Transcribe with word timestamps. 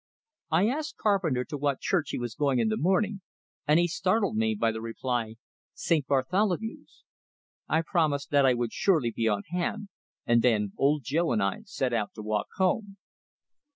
I 0.49 0.67
asked 0.67 0.97
Carpenter 0.97 1.45
to 1.45 1.59
what 1.59 1.79
church 1.79 2.09
he 2.09 2.17
was 2.17 2.33
going 2.33 2.57
in 2.57 2.69
the 2.69 2.75
morning, 2.75 3.21
and 3.67 3.79
he 3.79 3.87
startled 3.87 4.35
me 4.35 4.55
by 4.55 4.71
the 4.71 4.81
reply, 4.81 5.35
"St. 5.75 6.07
Bartholomew's." 6.07 7.03
I 7.67 7.83
promised 7.83 8.31
that 8.31 8.43
I 8.47 8.55
would 8.55 8.73
surely 8.73 9.11
be 9.11 9.27
on 9.29 9.43
hand, 9.51 9.89
and 10.25 10.41
then 10.41 10.71
Old 10.75 11.03
Joe 11.03 11.31
and 11.31 11.43
I 11.43 11.61
set 11.65 11.93
out 11.93 12.15
to 12.15 12.23
walk 12.23 12.47
home. 12.57 12.97